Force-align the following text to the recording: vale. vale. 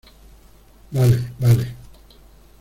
vale. 0.89 1.19
vale. 1.37 1.75